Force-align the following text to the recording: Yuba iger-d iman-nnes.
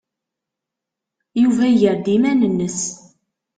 Yuba 1.41 1.63
iger-d 1.71 2.05
iman-nnes. 2.15 2.79